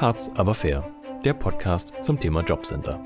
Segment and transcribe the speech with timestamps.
[0.00, 0.82] Harz aber fair,
[1.26, 3.04] der Podcast zum Thema Jobcenter.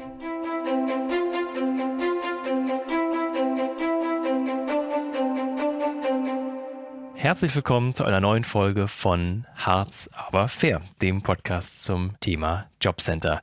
[7.17, 13.43] Herzlich willkommen zu einer neuen Folge von Harz aber fair, dem Podcast zum Thema Jobcenter.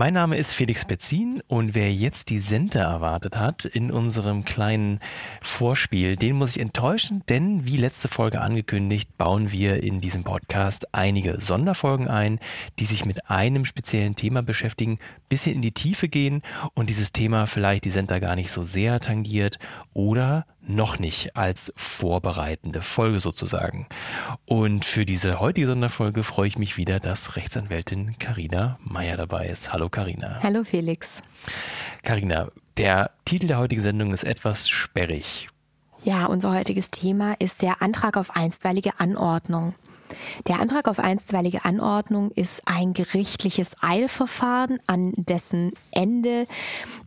[0.00, 5.00] Mein Name ist Felix Betzin und wer jetzt die Sente erwartet hat in unserem kleinen
[5.42, 10.94] Vorspiel, den muss ich enttäuschen, denn wie letzte Folge angekündigt, bauen wir in diesem Podcast
[10.94, 12.38] einige Sonderfolgen ein,
[12.78, 16.42] die sich mit einem speziellen Thema beschäftigen, bisschen in die Tiefe gehen
[16.74, 19.58] und dieses Thema vielleicht die Senta gar nicht so sehr tangiert
[19.94, 23.86] oder noch nicht als vorbereitende Folge sozusagen.
[24.44, 29.72] Und für diese heutige Sonderfolge freue ich mich wieder, dass Rechtsanwältin Karina Meyer dabei ist.
[29.72, 30.38] Hallo Karina.
[30.42, 31.22] Hallo Felix.
[32.02, 35.48] Karina, der Titel der heutigen Sendung ist etwas sperrig.
[36.04, 39.74] Ja, unser heutiges Thema ist der Antrag auf einstweilige Anordnung.
[40.46, 46.46] Der Antrag auf einstweilige Anordnung ist ein gerichtliches Eilverfahren, an dessen Ende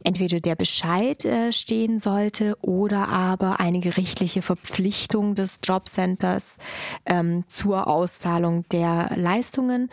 [0.04, 6.58] entweder der Bescheid äh, stehen sollte oder aber eine gerichtliche Verpflichtung des Jobcenters
[7.06, 9.90] ähm, zur Auszahlung der Leistungen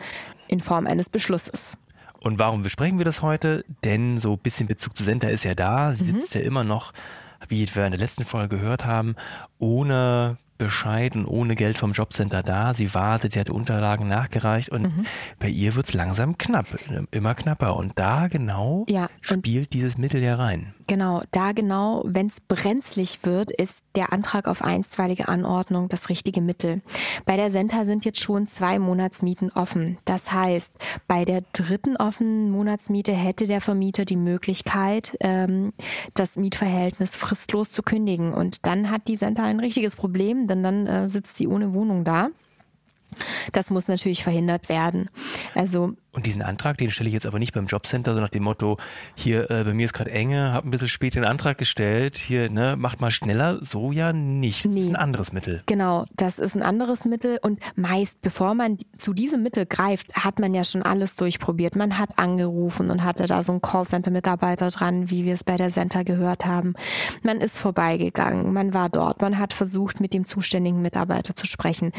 [0.47, 1.77] in Form eines Beschlusses.
[2.21, 3.63] Und warum besprechen wir das heute?
[3.83, 5.93] Denn so ein bisschen Bezug zu Senta ist ja da.
[5.93, 6.19] Sie mhm.
[6.19, 6.91] sitzt ja immer noch,
[7.47, 9.15] wie wir in der letzten Folge gehört haben,
[9.57, 12.75] ohne bescheiden, ohne Geld vom Jobcenter da.
[12.75, 15.05] Sie wartet, sie hat Unterlagen nachgereicht und mhm.
[15.39, 16.67] bei ihr wird es langsam knapp,
[17.09, 17.75] immer knapper.
[17.75, 20.75] Und da genau ja, spielt dieses Mittel ja rein.
[20.89, 26.41] Genau, da genau, wenn es brenzlig wird, ist der Antrag auf einstweilige Anordnung das richtige
[26.41, 26.81] Mittel.
[27.25, 29.99] Bei der Senta sind jetzt schon zwei Monatsmieten offen.
[30.05, 30.73] Das heißt,
[31.07, 35.73] bei der dritten offenen Monatsmiete hätte der Vermieter die Möglichkeit, ähm,
[36.15, 38.33] das Mietverhältnis fristlos zu kündigen.
[38.33, 42.03] Und dann hat die Senta ein richtiges Problem, denn dann äh, sitzt sie ohne Wohnung
[42.03, 42.29] da.
[43.51, 45.09] Das muss natürlich verhindert werden.
[45.55, 48.41] Also und diesen Antrag, den stelle ich jetzt aber nicht beim Jobcenter, so nach dem
[48.41, 48.77] Motto,
[49.13, 52.49] hier äh, bei mir ist gerade enge, habe ein bisschen spät den Antrag gestellt, hier,
[52.49, 54.65] ne, macht mal schneller, so ja nicht.
[54.65, 54.79] Das nee.
[54.79, 55.61] ist ein anderes Mittel.
[55.67, 60.39] Genau, das ist ein anderes Mittel und meist, bevor man zu diesem Mittel greift, hat
[60.39, 61.75] man ja schon alles durchprobiert.
[61.75, 65.69] Man hat angerufen und hatte da so einen Callcenter-Mitarbeiter dran, wie wir es bei der
[65.69, 66.73] Center gehört haben.
[67.21, 71.91] Man ist vorbeigegangen, man war dort, man hat versucht, mit dem zuständigen Mitarbeiter zu sprechen.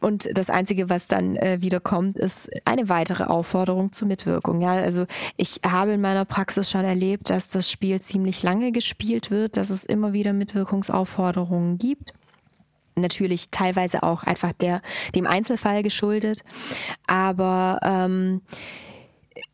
[0.00, 4.60] Und das Einzige, was dann äh, wieder kommt, ist eine weitere Aufforderung zur Mitwirkung.
[4.60, 5.06] Ja, also
[5.36, 9.70] ich habe in meiner Praxis schon erlebt, dass das Spiel ziemlich lange gespielt wird, dass
[9.70, 12.12] es immer wieder Mitwirkungsaufforderungen gibt
[12.96, 14.82] natürlich teilweise auch einfach der
[15.14, 16.42] dem Einzelfall geschuldet,
[17.06, 18.42] aber ähm,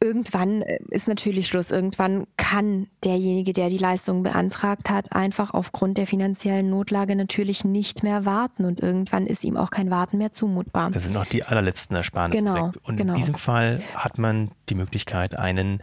[0.01, 1.71] irgendwann äh, ist natürlich Schluss.
[1.71, 8.03] Irgendwann kann derjenige, der die Leistung beantragt hat, einfach aufgrund der finanziellen Notlage natürlich nicht
[8.03, 10.91] mehr warten und irgendwann ist ihm auch kein Warten mehr zumutbar.
[10.91, 12.81] Das sind noch die allerletzten Ersparnisse genau, weg.
[12.85, 13.15] Und genau.
[13.15, 15.81] in diesem Fall hat man die Möglichkeit, einen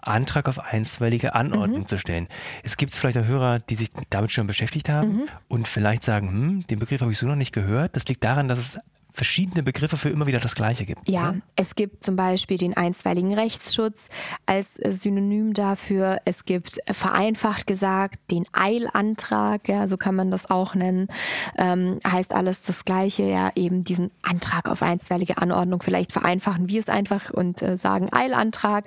[0.00, 1.86] Antrag auf einstweilige Anordnung mhm.
[1.86, 2.28] zu stellen.
[2.62, 5.28] Es gibt vielleicht auch Hörer, die sich damit schon beschäftigt haben mhm.
[5.48, 7.96] und vielleicht sagen, hm, den Begriff habe ich so noch nicht gehört.
[7.96, 8.78] Das liegt daran, dass es
[9.10, 11.08] verschiedene Begriffe für immer wieder das Gleiche gibt.
[11.08, 11.38] Ja, oder?
[11.56, 14.10] es gibt zum Beispiel den einstweiligen Rechtsschutz
[14.46, 16.20] als Synonym dafür.
[16.24, 21.08] Es gibt vereinfacht gesagt den Eilantrag, ja, so kann man das auch nennen.
[21.56, 25.82] Ähm, heißt alles das Gleiche, ja, eben diesen Antrag auf einstweilige Anordnung.
[25.82, 28.84] Vielleicht vereinfachen wir es einfach und äh, sagen Eilantrag.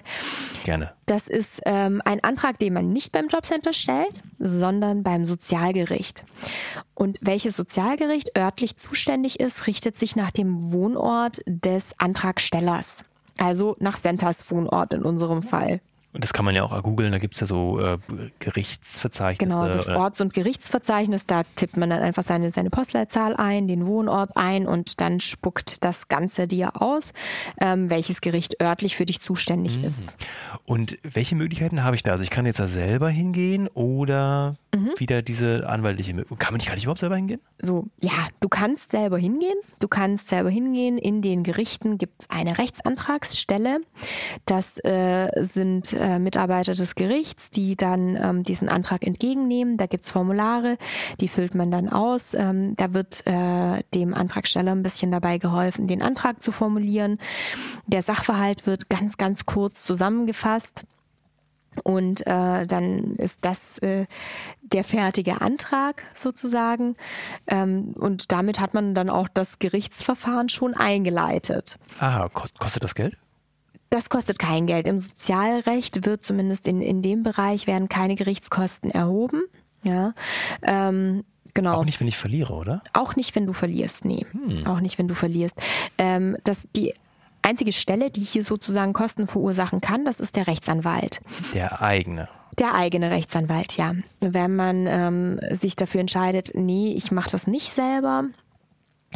[0.64, 0.94] Gerne.
[1.08, 6.24] Das ist ähm, ein Antrag, den man nicht beim Jobcenter stellt, sondern beim Sozialgericht.
[7.02, 13.04] Und welches Sozialgericht örtlich zuständig ist, richtet sich nach dem Wohnort des Antragstellers.
[13.40, 15.82] Also nach Centers Wohnort in unserem Fall.
[16.14, 17.98] Und das kann man ja auch googeln, da gibt es ja so äh,
[18.40, 19.60] Gerichtsverzeichnisse.
[19.60, 23.86] Genau, das Orts- und Gerichtsverzeichnis, da tippt man dann einfach seine, seine Postleitzahl ein, den
[23.86, 27.14] Wohnort ein und dann spuckt das Ganze dir aus,
[27.62, 29.86] ähm, welches Gericht örtlich für dich zuständig mhm.
[29.86, 30.18] ist.
[30.66, 32.12] Und welche Möglichkeiten habe ich da?
[32.12, 34.92] Also ich kann jetzt da selber hingehen oder mhm.
[34.98, 36.40] wieder diese anwaltliche Möglichkeit.
[36.40, 37.40] Kann man nicht, kann ich überhaupt selber hingehen?
[37.62, 38.12] So, ja,
[38.42, 39.58] du kannst selber hingehen.
[39.80, 40.98] Du kannst selber hingehen.
[40.98, 43.80] In den Gerichten gibt es eine Rechtsantragsstelle.
[44.46, 49.78] Das äh, sind äh, Mitarbeiter des Gerichts, die dann ähm, diesen Antrag entgegennehmen.
[49.78, 50.78] Da gibt es Formulare,
[51.20, 52.34] die füllt man dann aus.
[52.34, 57.18] Ähm, da wird äh, dem Antragsteller ein bisschen dabei geholfen, den Antrag zu formulieren.
[57.88, 60.84] Der Sachverhalt wird ganz, ganz kurz zusammengefasst.
[61.84, 64.06] Und äh, dann ist das äh,
[64.62, 66.98] der fertige Antrag sozusagen.
[67.48, 71.78] Ähm, und damit hat man dann auch das Gerichtsverfahren schon eingeleitet.
[72.00, 73.18] Ah, kostet das Geld?
[73.92, 74.88] Das kostet kein Geld.
[74.88, 79.44] Im Sozialrecht wird zumindest in, in dem Bereich werden keine Gerichtskosten erhoben.
[79.84, 80.14] Ja.
[80.64, 81.24] Ähm,
[81.54, 81.74] Genau.
[81.74, 82.82] Auch nicht, wenn ich verliere, oder?
[82.94, 84.26] Auch nicht, wenn du verlierst, nee.
[84.32, 84.66] Hm.
[84.68, 85.56] Auch nicht, wenn du verlierst.
[85.98, 86.94] Ähm, das, die
[87.42, 91.20] einzige Stelle, die hier sozusagen Kosten verursachen kann, das ist der Rechtsanwalt.
[91.54, 92.30] Der eigene.
[92.58, 93.96] Der eigene Rechtsanwalt, ja.
[94.20, 98.26] Wenn man ähm, sich dafür entscheidet, nee, ich mache das nicht selber,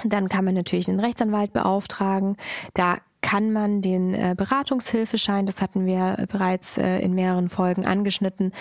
[0.04, 2.38] dann kann man natürlich einen Rechtsanwalt beauftragen.
[2.74, 8.52] Da kann man den äh, Beratungshilfeschein, das hatten wir bereits äh, in mehreren Folgen angeschnitten,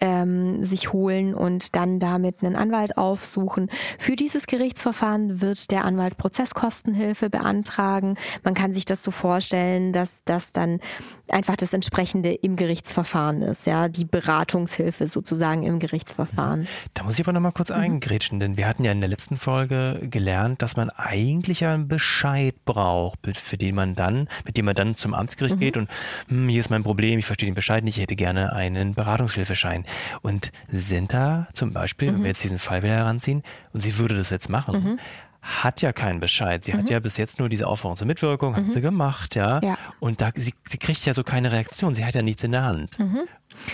[0.00, 3.70] ähm, sich holen und dann damit einen Anwalt aufsuchen.
[3.96, 8.16] Für dieses Gerichtsverfahren wird der Anwalt Prozesskostenhilfe beantragen.
[8.42, 10.80] Man kann sich das so vorstellen, dass das dann
[11.28, 16.66] einfach das entsprechende im Gerichtsverfahren ist, ja, die Beratungshilfe sozusagen im Gerichtsverfahren.
[16.94, 17.76] Da muss ich aber nochmal kurz mhm.
[17.76, 22.56] eingrätschen, denn wir hatten ja in der letzten Folge gelernt, dass man eigentlich einen Bescheid
[22.64, 25.60] braucht, für den man dann dann, mit dem er dann zum Amtsgericht mhm.
[25.60, 25.90] geht und
[26.28, 29.84] hm, hier ist mein Problem, ich verstehe den Bescheid nicht, ich hätte gerne einen Beratungshilfeschein.
[30.22, 32.14] Und Senta zum Beispiel, mhm.
[32.14, 34.98] wenn wir jetzt diesen Fall wieder heranziehen und sie würde das jetzt machen, mhm
[35.42, 36.64] hat ja keinen Bescheid.
[36.64, 36.78] Sie mhm.
[36.78, 38.70] hat ja bis jetzt nur diese Aufforderung zur Mitwirkung, hat mhm.
[38.70, 39.60] sie gemacht, ja.
[39.62, 39.78] ja.
[40.00, 41.94] Und da, sie, sie, kriegt ja so keine Reaktion.
[41.94, 42.98] Sie hat ja nichts in der Hand.
[42.98, 43.20] Mhm.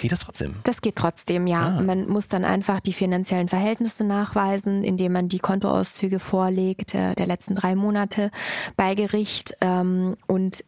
[0.01, 0.57] Geht das trotzdem?
[0.65, 1.77] Das geht trotzdem, ja.
[1.79, 1.81] Ah.
[1.81, 7.27] Man muss dann einfach die finanziellen Verhältnisse nachweisen, indem man die Kontoauszüge vorlegt äh, der
[7.27, 8.31] letzten drei Monate
[8.77, 10.65] bei Gericht ähm, und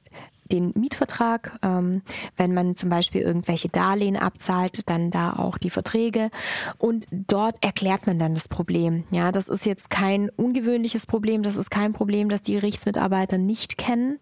[0.53, 1.59] den Mietvertrag.
[1.63, 2.03] Ähm,
[2.37, 6.31] wenn man zum Beispiel irgendwelche Darlehen abzahlt, dann da auch die Verträge.
[6.79, 9.05] Und dort erklärt man dann das Problem.
[9.11, 11.43] Ja, das ist jetzt kein ungewöhnliches Problem.
[11.43, 14.19] Das ist kein Problem, das die Gerichtsmitarbeiter nicht kennen.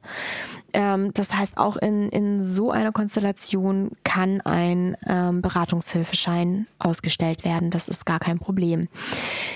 [0.72, 7.70] Ähm, das heißt, auch in, in so einer Konstellation kann ein ähm, Beratungshilfeschein ausgestellt werden.
[7.70, 8.88] Das ist gar kein Problem.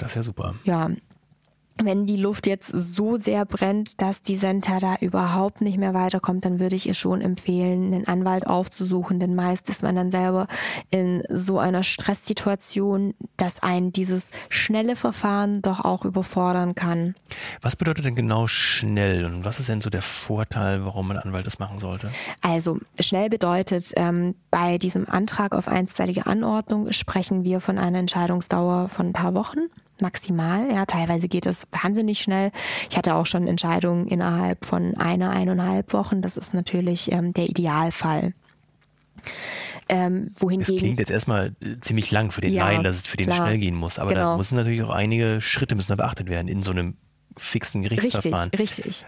[0.00, 0.54] Das ist ja super.
[0.64, 0.90] Ja,
[1.82, 6.44] wenn die Luft jetzt so sehr brennt, dass die Senta da überhaupt nicht mehr weiterkommt,
[6.44, 10.46] dann würde ich ihr schon empfehlen, einen Anwalt aufzusuchen, denn meist ist man dann selber
[10.90, 17.14] in so einer Stresssituation, dass ein dieses schnelle Verfahren doch auch überfordern kann.
[17.60, 21.46] Was bedeutet denn genau schnell und was ist denn so der Vorteil, warum ein Anwalt
[21.46, 22.10] das machen sollte?
[22.40, 28.88] Also schnell bedeutet, ähm, bei diesem Antrag auf einstweilige Anordnung sprechen wir von einer Entscheidungsdauer
[28.88, 29.58] von ein paar Wochen
[30.02, 30.70] maximal.
[30.70, 32.50] Ja, teilweise geht es wahnsinnig schnell.
[32.90, 36.22] Ich hatte auch schon Entscheidungen innerhalb von einer, eineinhalb Wochen.
[36.22, 38.32] Das ist natürlich ähm, der Idealfall.
[39.88, 43.16] Ähm, das klingt jetzt erstmal äh, ziemlich lang für den ja, Laien, dass es für
[43.16, 43.98] den klar, schnell gehen muss.
[43.98, 44.32] Aber genau.
[44.32, 46.96] da müssen natürlich auch einige Schritte müssen da beachtet werden in so einem
[47.36, 48.50] fixen Gerichtsverfahren.
[48.50, 49.06] Richtig, richtig.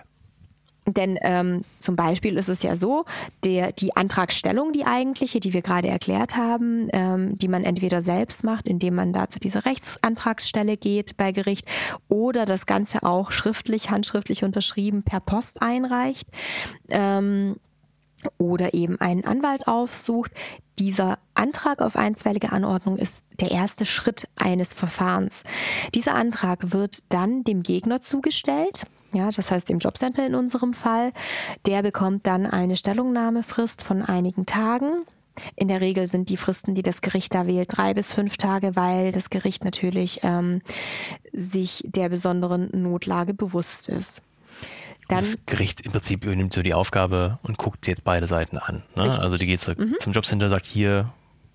[0.87, 3.05] Denn ähm, zum Beispiel ist es ja so,
[3.45, 8.45] der, die Antragstellung, die eigentliche, die wir gerade erklärt haben, ähm, die man entweder selbst
[8.45, 11.69] macht, indem man da zu dieser Rechtsantragsstelle geht bei Gericht
[12.09, 16.29] oder das Ganze auch schriftlich, handschriftlich unterschrieben per Post einreicht.
[16.89, 17.57] Ähm,
[18.37, 20.33] oder eben einen Anwalt aufsucht.
[20.79, 25.43] Dieser Antrag auf einstweilige Anordnung ist der erste Schritt eines Verfahrens.
[25.95, 31.13] Dieser Antrag wird dann dem Gegner zugestellt ja, das heißt im Jobcenter in unserem Fall.
[31.67, 35.05] Der bekommt dann eine Stellungnahmefrist von einigen Tagen.
[35.57, 38.77] In der Regel sind die Fristen, die das Gericht da wählt, drei bis fünf Tage,
[38.77, 40.61] weil das Gericht natürlich ähm,
[41.33, 44.23] sich der besonderen Notlage bewusst ist.
[45.09, 48.85] Dann, das Gericht im Prinzip übernimmt so die Aufgabe und guckt jetzt beide Seiten an.
[48.95, 49.03] Ne?
[49.03, 49.97] Also die geht mhm.
[49.99, 51.13] zum Jobcenter, sagt hier,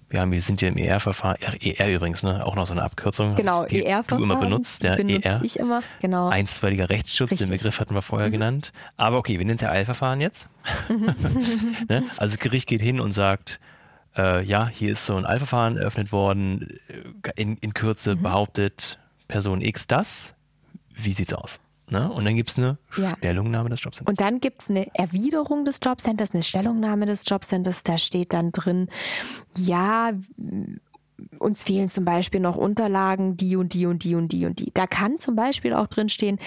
[0.09, 2.45] wir, haben, wir sind ja im ER-Verfahren, ER übrigens, ne?
[2.45, 5.41] auch noch so eine Abkürzung, genau, die ER-Verfahren, du immer benutzt, ja, ER.
[5.43, 6.29] Ich immer, genau.
[6.29, 7.47] Einstweiliger Rechtsschutz, Richtig.
[7.47, 8.33] den Begriff hatten wir vorher mhm.
[8.33, 8.71] genannt.
[8.97, 10.49] Aber okay, wir nennen es ja Eilverfahren jetzt.
[11.89, 12.03] ne?
[12.17, 13.59] Also das Gericht geht hin und sagt,
[14.17, 16.79] äh, ja, hier ist so ein Eilverfahren eröffnet worden,
[17.35, 18.21] in, in Kürze mhm.
[18.21, 20.33] behauptet Person X das.
[20.93, 21.59] Wie sieht's aus?
[21.89, 22.11] Ne?
[22.11, 23.15] Und dann gibt es eine ja.
[23.17, 24.09] Stellungnahme des Jobcenters.
[24.09, 27.83] Und dann gibt es eine Erwiderung des Jobcenters, eine Stellungnahme des Jobcenters.
[27.83, 28.89] Da steht dann drin,
[29.57, 30.13] ja,
[31.39, 34.71] uns fehlen zum Beispiel noch Unterlagen, die und die und die und die und die.
[34.73, 36.39] Da kann zum Beispiel auch drin stehen,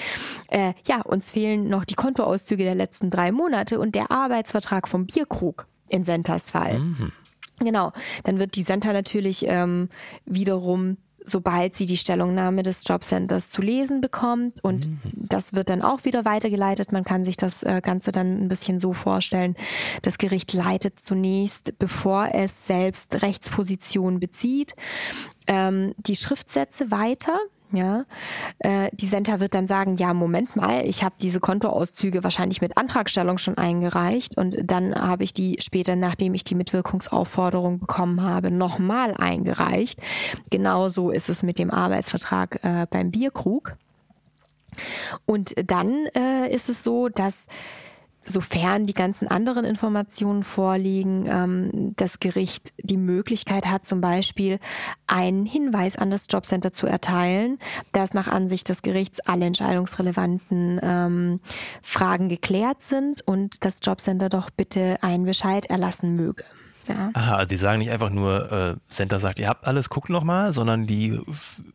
[0.49, 5.07] äh, ja, uns fehlen noch die Kontoauszüge der letzten drei Monate und der Arbeitsvertrag vom
[5.07, 6.81] Bierkrug in Sentas Fall.
[6.81, 7.13] Mhm.
[7.61, 7.93] Genau,
[8.25, 9.89] dann wird die Senta natürlich ähm,
[10.25, 14.63] wiederum sobald sie die Stellungnahme des Jobcenters zu lesen bekommt.
[14.63, 15.01] Und mhm.
[15.15, 16.93] das wird dann auch wieder weitergeleitet.
[16.93, 19.57] Man kann sich das äh, Ganze dann ein bisschen so vorstellen.
[20.03, 24.75] Das Gericht leitet zunächst, bevor es selbst Rechtsposition bezieht,
[25.47, 27.39] ähm, die Schriftsätze weiter.
[27.73, 28.05] Ja,
[28.61, 32.79] äh, die Center wird dann sagen, ja, Moment mal, ich habe diese Kontoauszüge wahrscheinlich mit
[32.79, 38.51] Antragstellung schon eingereicht und dann habe ich die später, nachdem ich die Mitwirkungsaufforderung bekommen habe,
[38.51, 40.01] nochmal eingereicht.
[40.51, 43.77] Genauso ist es mit dem Arbeitsvertrag äh, beim Bierkrug.
[45.27, 47.47] Und dann äh, ist es so, dass
[48.29, 54.59] sofern die ganzen anderen Informationen vorliegen, ähm, das Gericht die Möglichkeit hat, zum Beispiel
[55.07, 57.59] einen Hinweis an das Jobcenter zu erteilen,
[57.93, 61.41] dass nach Ansicht des Gerichts alle entscheidungsrelevanten ähm,
[61.83, 66.45] Fragen geklärt sind und das Jobcenter doch bitte einen Bescheid erlassen möge.
[66.89, 67.11] Ja.
[67.13, 70.25] Aha, also sie sagen nicht einfach nur, äh, Center sagt, ihr habt alles, guckt noch
[70.25, 71.19] mal, sondern die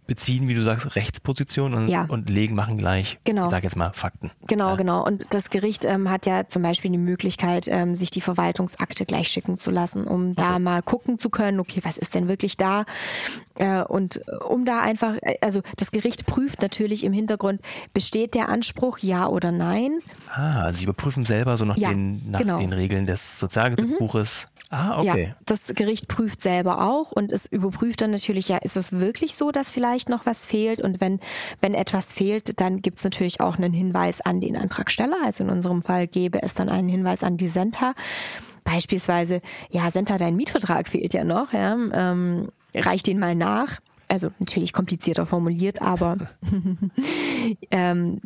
[0.08, 2.06] beziehen, wie du sagst, Rechtsposition und, ja.
[2.08, 3.46] und legen, machen gleich, genau.
[3.46, 4.32] ich sag jetzt mal, Fakten.
[4.48, 4.76] Genau, ja.
[4.76, 5.06] genau.
[5.06, 9.28] Und das Gericht ähm, hat ja zum Beispiel die Möglichkeit, ähm, sich die Verwaltungsakte gleich
[9.28, 10.36] schicken zu lassen, um okay.
[10.38, 12.86] da mal gucken zu können, okay, was ist denn wirklich da?
[13.56, 17.62] Äh, und um da einfach, äh, also das Gericht prüft natürlich im Hintergrund,
[17.94, 20.00] besteht der Anspruch, ja oder nein?
[20.34, 22.58] Ah, also sie überprüfen selber so nach, ja, den, nach genau.
[22.58, 24.48] den Regeln des Sozialgesetzbuches.
[24.48, 25.26] Mhm Ah, okay.
[25.28, 29.36] Ja, das Gericht prüft selber auch und es überprüft dann natürlich, ja, ist es wirklich
[29.36, 30.82] so, dass vielleicht noch was fehlt?
[30.82, 31.20] Und wenn,
[31.62, 35.18] wenn etwas fehlt, dann gibt es natürlich auch einen Hinweis an den Antragsteller.
[35.24, 37.94] Also in unserem Fall gäbe es dann einen Hinweis an die Senta.
[38.64, 43.80] Beispielsweise, ja, Senta, dein Mietvertrag fehlt ja noch, ja, ähm, reich den mal nach
[44.14, 46.18] also natürlich komplizierter formuliert, aber
[47.72, 48.22] ähm,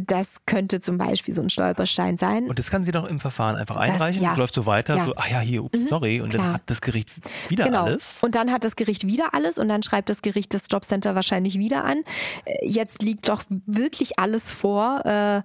[0.00, 2.48] das könnte zum Beispiel so ein Stolperstein sein.
[2.48, 4.30] Und das kann sie doch im Verfahren einfach einreichen das, ja.
[4.30, 5.04] und läuft so weiter, ja.
[5.04, 6.42] so, ach ja, hier, ups, mhm, sorry, und klar.
[6.42, 7.10] dann hat das Gericht
[7.50, 7.84] wieder genau.
[7.84, 8.22] alles.
[8.22, 11.58] Und dann hat das Gericht wieder alles und dann schreibt das Gericht das Jobcenter wahrscheinlich
[11.58, 11.98] wieder an.
[12.46, 15.04] Äh, jetzt liegt doch wirklich alles vor.
[15.04, 15.42] Äh,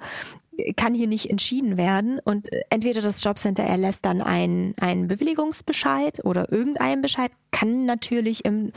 [0.76, 2.20] kann hier nicht entschieden werden.
[2.24, 8.46] Und äh, entweder das Jobcenter erlässt dann einen, einen Bewilligungsbescheid oder irgendeinen Bescheid, kann natürlich
[8.46, 8.72] im,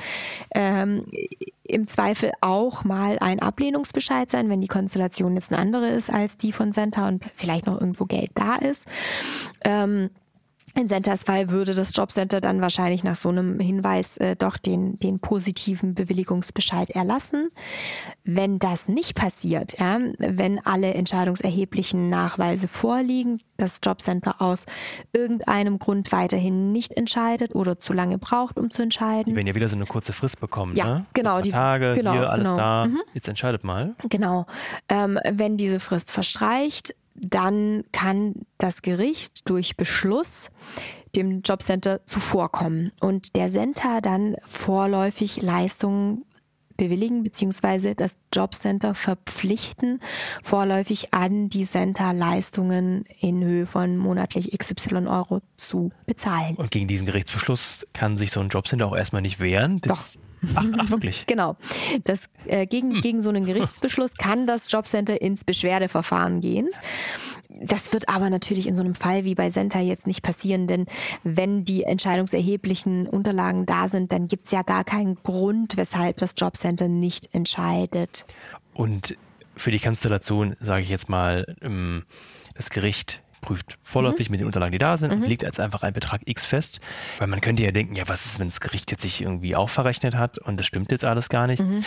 [0.54, 1.06] ähm,
[1.64, 6.36] im Zweifel auch mal ein Ablehnungsbescheid sein, wenn die Konstellation jetzt eine andere ist als
[6.36, 8.86] die von Center und vielleicht noch irgendwo Geld da ist.
[9.64, 10.10] Ähm,
[10.76, 14.96] in Centers Fall würde das Jobcenter dann wahrscheinlich nach so einem Hinweis äh, doch den,
[14.96, 17.48] den positiven Bewilligungsbescheid erlassen.
[18.24, 24.66] Wenn das nicht passiert, ja, wenn alle entscheidungserheblichen Nachweise vorliegen, das Jobcenter aus
[25.12, 29.26] irgendeinem Grund weiterhin nicht entscheidet oder zu lange braucht, um zu entscheiden.
[29.26, 31.06] Die werden ja wieder so eine kurze Frist bekommen, ja, ne?
[31.14, 31.40] genau.
[31.40, 32.56] Die Tage, genau, hier alles genau.
[32.56, 33.00] da, mhm.
[33.12, 33.94] jetzt entscheidet mal.
[34.08, 34.46] Genau.
[34.88, 40.48] Ähm, wenn diese Frist verstreicht, dann kann das Gericht durch Beschluss
[41.16, 46.24] dem Jobcenter zuvorkommen und der Center dann vorläufig Leistungen
[46.76, 50.00] bewilligen beziehungsweise das Jobcenter verpflichten,
[50.42, 56.56] vorläufig an die Center Leistungen in Höhe von monatlich XY Euro zu bezahlen.
[56.56, 59.80] Und gegen diesen Gerichtsbeschluss kann sich so ein Jobcenter auch erstmal nicht wehren.
[59.82, 60.20] Das Doch.
[60.54, 61.26] Ach, ach, wirklich?
[61.26, 61.56] Genau.
[62.04, 63.00] Das, äh, gegen, hm.
[63.00, 66.68] gegen so einen Gerichtsbeschluss kann das Jobcenter ins Beschwerdeverfahren gehen.
[67.48, 70.86] Das wird aber natürlich in so einem Fall wie bei Senta jetzt nicht passieren, denn
[71.22, 76.34] wenn die entscheidungserheblichen Unterlagen da sind, dann gibt es ja gar keinen Grund, weshalb das
[76.36, 78.26] Jobcenter nicht entscheidet.
[78.72, 79.16] Und
[79.56, 82.04] für die Konstellation, sage ich jetzt mal, ähm,
[82.56, 84.32] das Gericht prüft vorläufig mhm.
[84.32, 85.22] mit den Unterlagen, die da sind mhm.
[85.22, 86.80] und legt jetzt einfach einen Betrag X fest.
[87.18, 89.68] Weil man könnte ja denken, ja, was ist, wenn das Gericht jetzt sich irgendwie auch
[89.68, 91.62] verrechnet hat und das stimmt jetzt alles gar nicht.
[91.62, 91.84] Mhm.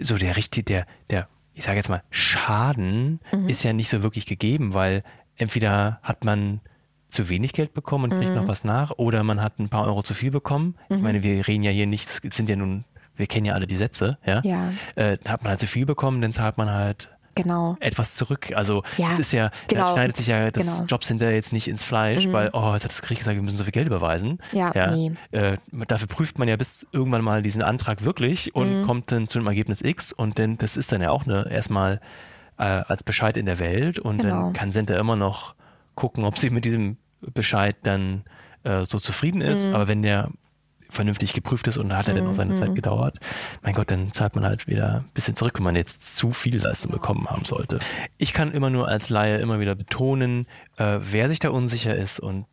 [0.00, 3.48] So der richtige, der, der, ich sage jetzt mal, Schaden mhm.
[3.48, 5.02] ist ja nicht so wirklich gegeben, weil
[5.36, 6.60] entweder hat man
[7.08, 8.48] zu wenig Geld bekommen und kriegt noch mhm.
[8.48, 10.76] was nach oder man hat ein paar Euro zu viel bekommen.
[10.88, 11.02] Ich mhm.
[11.02, 12.84] meine, wir reden ja hier nicht, es sind ja nun
[13.16, 14.40] wir kennen ja alle die Sätze, ja.
[14.44, 14.72] ja.
[14.94, 17.76] Äh, hat man halt zu viel bekommen, dann zahlt man halt genau.
[17.80, 18.52] etwas zurück.
[18.54, 19.86] Also ja, es ist ja, genau.
[19.86, 20.86] da schneidet sich ja das genau.
[20.86, 22.32] Jobcenter jetzt nicht ins Fleisch, mhm.
[22.32, 24.38] weil, oh, jetzt hat das Gericht gesagt, wir müssen so viel Geld überweisen.
[24.52, 24.94] Ja, ja.
[24.94, 25.12] Nee.
[25.30, 28.86] Äh, dafür prüft man ja bis irgendwann mal diesen Antrag wirklich und mhm.
[28.86, 32.00] kommt dann zu einem Ergebnis X und denn das ist dann ja auch eine erstmal
[32.58, 34.44] äh, als Bescheid in der Welt und genau.
[34.44, 35.54] dann kann Center immer noch
[35.94, 38.24] gucken, ob sie mit diesem Bescheid dann
[38.64, 39.68] äh, so zufrieden ist.
[39.68, 39.74] Mhm.
[39.74, 40.30] Aber wenn der
[40.90, 42.18] vernünftig geprüft ist und hat er mhm.
[42.18, 42.74] dann auch seine Zeit mhm.
[42.74, 43.18] gedauert,
[43.62, 46.58] mein Gott, dann zahlt man halt wieder ein bisschen zurück, wenn man jetzt zu viel
[46.58, 47.80] Leistung bekommen haben sollte.
[48.18, 52.20] Ich kann immer nur als Laie immer wieder betonen, äh, wer sich da unsicher ist
[52.20, 52.46] und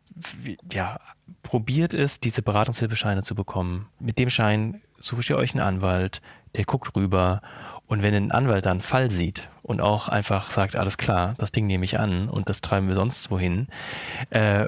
[0.72, 0.98] ja,
[1.42, 3.86] probiert es, diese Beratungshilfescheine zu bekommen.
[3.98, 6.20] Mit dem Schein sucht ihr euch einen Anwalt,
[6.56, 7.40] der guckt rüber
[7.86, 11.52] und wenn ein Anwalt dann einen Fall sieht und auch einfach sagt, alles klar, das
[11.52, 13.66] Ding nehme ich an und das treiben wir sonst wohin,
[14.30, 14.66] äh,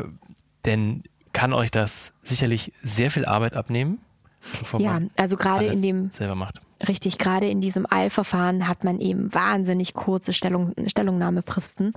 [0.65, 4.01] denn kann euch das sicherlich sehr viel Arbeit abnehmen.
[4.79, 6.61] Ja, also gerade in dem selber macht.
[6.89, 11.93] Richtig, gerade in diesem Eilverfahren hat man eben wahnsinnig kurze Stellung, Stellungnahmefristen.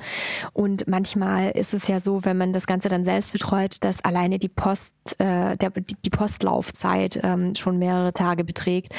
[0.52, 4.40] Und manchmal ist es ja so, wenn man das Ganze dann selbst betreut, dass alleine
[4.40, 8.94] die Post, äh, der, die Postlaufzeit ähm, schon mehrere Tage beträgt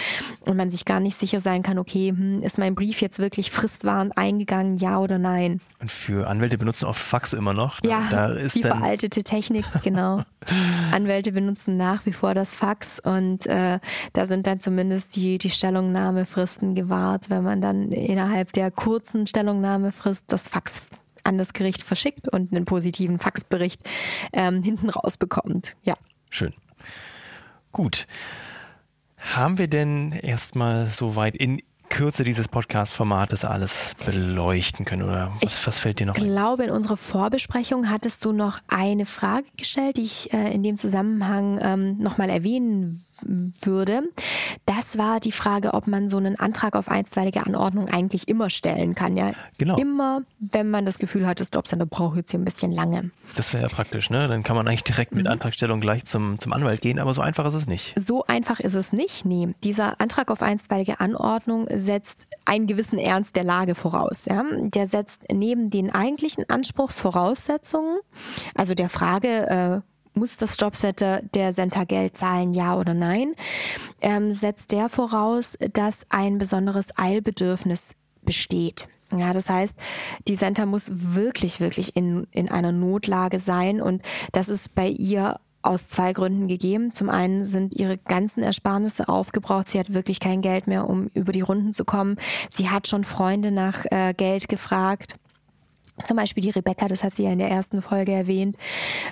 [0.47, 3.51] und man sich gar nicht sicher sein kann, okay, hm, ist mein Brief jetzt wirklich
[3.51, 5.61] fristwahrend eingegangen, ja oder nein?
[5.81, 7.81] Und für Anwälte benutzen auch Fax immer noch.
[7.85, 10.23] Ja, da ist die veraltete Technik, genau.
[10.93, 13.79] Anwälte benutzen nach wie vor das Fax und äh,
[14.13, 19.27] da sind dann zumindest die, die Stellung Stellungnahmefristen gewahrt, wenn man dann innerhalb der kurzen
[19.27, 20.83] Stellungnahmefrist das Fax
[21.25, 23.83] an das Gericht verschickt und einen positiven Faxbericht
[24.33, 25.75] ähm, hinten rausbekommt.
[25.83, 25.95] Ja.
[26.31, 26.55] Schön.
[27.73, 28.07] Gut.
[29.17, 35.79] Haben wir denn erstmal soweit in Kürze dieses Podcast-Formates alles beleuchten können oder was, was
[35.79, 40.03] fällt dir noch Ich glaube, in unserer Vorbesprechung hattest du noch eine Frage gestellt, die
[40.03, 44.03] ich äh, in dem Zusammenhang ähm, nochmal erwähnen würde.
[44.67, 48.95] Das war die Frage, ob man so einen Antrag auf einstweilige Anordnung eigentlich immer stellen
[48.95, 49.17] kann.
[49.17, 49.77] Ja, genau.
[49.77, 53.11] Immer, wenn man das Gefühl hat, das Jobcenter braucht jetzt hier ein bisschen lange.
[53.37, 54.29] Das wäre ja praktisch, ne?
[54.29, 55.33] Dann kann man eigentlich direkt mit mhm.
[55.33, 57.95] Antragstellung gleich zum, zum Anwalt gehen, aber so einfach ist es nicht.
[57.99, 59.55] So einfach ist es nicht, nee.
[59.65, 64.27] Dieser Antrag auf einstweilige Anordnung setzt einen gewissen Ernst der Lage voraus.
[64.27, 64.45] Ja?
[64.51, 67.99] Der setzt neben den eigentlichen Anspruchsvoraussetzungen,
[68.55, 73.35] also der Frage, äh, muss das Jobcenter der Center Geld zahlen, ja oder nein,
[74.01, 78.87] ähm, setzt der voraus, dass ein besonderes Eilbedürfnis besteht.
[79.17, 79.77] Ja, das heißt,
[80.27, 84.03] die Center muss wirklich, wirklich in, in einer Notlage sein und
[84.33, 86.93] das ist bei ihr aus zwei Gründen gegeben.
[86.93, 89.69] Zum einen sind ihre ganzen Ersparnisse aufgebraucht.
[89.69, 92.17] Sie hat wirklich kein Geld mehr, um über die Runden zu kommen.
[92.51, 95.17] Sie hat schon Freunde nach äh, Geld gefragt.
[96.05, 98.57] Zum Beispiel die Rebecca, das hat sie ja in der ersten Folge erwähnt.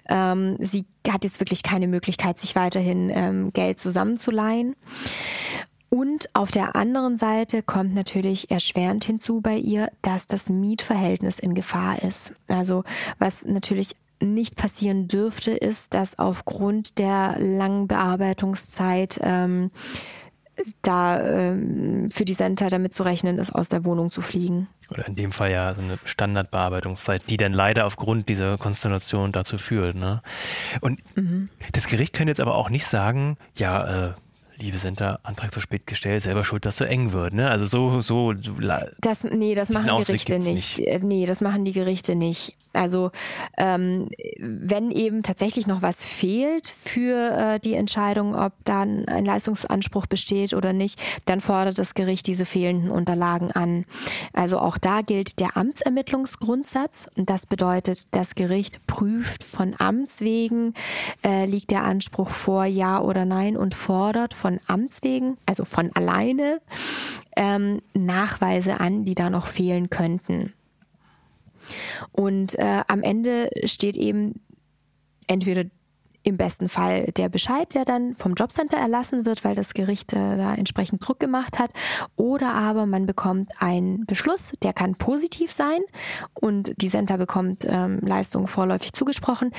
[0.08, 4.74] Ähm, sie hat jetzt wirklich keine Möglichkeit, sich weiterhin ähm, Geld zusammenzuleihen.
[5.90, 11.54] Und auf der anderen Seite kommt natürlich erschwerend hinzu bei ihr, dass das Mietverhältnis in
[11.54, 12.32] Gefahr ist.
[12.48, 12.82] Also
[13.18, 19.70] was natürlich nicht passieren dürfte, ist, dass aufgrund der langen Bearbeitungszeit ähm,
[20.82, 24.68] da ähm, für die Center damit zu rechnen ist, aus der Wohnung zu fliegen.
[24.90, 29.58] Oder in dem Fall ja so eine Standardbearbeitungszeit, die dann leider aufgrund dieser Konstellation dazu
[29.58, 29.96] führt.
[29.96, 30.20] Ne?
[30.80, 31.48] Und mhm.
[31.72, 34.12] das Gericht könnte jetzt aber auch nicht sagen, ja, äh,
[34.62, 37.34] liebe Center, Antrag zu spät gestellt, selber schuld, dass so eng wird.
[37.34, 37.50] Ne?
[37.50, 38.32] Also so, so.
[39.00, 40.78] Das, nee, das machen Gerichte nicht.
[40.78, 40.86] nicht.
[40.86, 42.56] Äh, nee, das machen die Gerichte nicht.
[42.72, 43.10] Also
[43.58, 50.06] ähm, wenn eben tatsächlich noch was fehlt für äh, die Entscheidung, ob dann ein Leistungsanspruch
[50.06, 53.84] besteht oder nicht, dann fordert das Gericht diese fehlenden Unterlagen an.
[54.32, 57.08] Also auch da gilt der Amtsermittlungsgrundsatz.
[57.16, 60.74] Und das bedeutet, das Gericht prüft von Amts wegen,
[61.24, 65.90] äh, liegt der Anspruch vor, ja oder nein und fordert von Amts wegen, also von
[65.94, 66.60] alleine,
[67.36, 70.52] ähm, Nachweise an, die da noch fehlen könnten.
[72.10, 74.40] Und äh, am Ende steht eben
[75.26, 75.64] entweder
[76.24, 80.36] im besten Fall der Bescheid, der dann vom Jobcenter erlassen wird, weil das Gericht äh,
[80.36, 81.72] da entsprechend Druck gemacht hat.
[82.16, 85.80] Oder aber man bekommt einen Beschluss, der kann positiv sein
[86.34, 89.52] und die Center bekommt ähm, Leistungen vorläufig zugesprochen.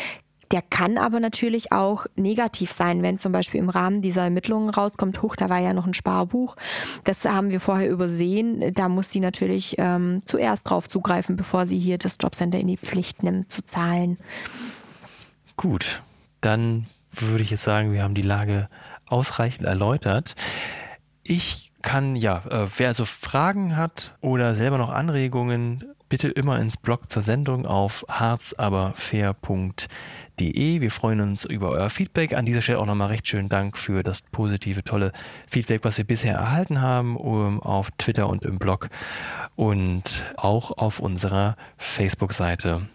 [0.54, 5.20] Der kann aber natürlich auch negativ sein, wenn zum Beispiel im Rahmen dieser Ermittlungen rauskommt,
[5.24, 6.56] huch, da war ja noch ein Sparbuch.
[7.06, 8.72] Das haben wir vorher übersehen.
[8.76, 12.78] Da muss sie natürlich ähm, zuerst drauf zugreifen, bevor sie hier das Jobcenter in die
[12.78, 14.20] Pflicht nimmt, zu zahlen.
[15.58, 16.04] Gut,
[16.42, 18.70] dann würde ich jetzt sagen, wir haben die Lage
[19.08, 20.36] ausreichend erläutert.
[21.24, 26.78] Ich kann, ja, äh, wer also Fragen hat oder selber noch Anregungen, bitte immer ins
[26.78, 30.80] Blog zur Sendung auf harzaberfair.de.
[30.80, 32.36] Wir freuen uns über euer Feedback.
[32.36, 35.12] An dieser Stelle auch nochmal recht schönen Dank für das positive, tolle
[35.48, 38.90] Feedback, was wir bisher erhalten haben auf Twitter und im Blog
[39.56, 42.88] und auch auf unserer Facebook-Seite.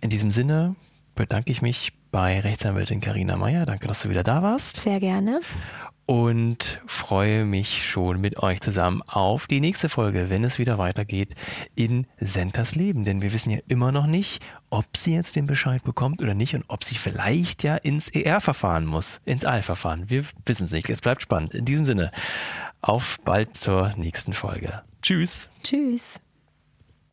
[0.00, 0.74] In diesem Sinne
[1.14, 3.66] bedanke ich mich bei Rechtsanwältin Karina Meyer.
[3.66, 4.76] Danke, dass du wieder da warst.
[4.76, 5.40] Sehr gerne
[6.06, 11.34] und freue mich schon mit euch zusammen auf die nächste Folge, wenn es wieder weitergeht
[11.74, 13.04] in Sentas Leben.
[13.04, 16.54] Denn wir wissen ja immer noch nicht, ob sie jetzt den Bescheid bekommt oder nicht
[16.54, 20.10] und ob sie vielleicht ja ins ER-Verfahren muss, ins Eilverfahren.
[20.10, 20.90] Wir wissen es nicht.
[20.90, 21.54] Es bleibt spannend.
[21.54, 22.10] In diesem Sinne,
[22.80, 24.82] auf bald zur nächsten Folge.
[25.02, 25.48] Tschüss.
[25.62, 26.20] Tschüss.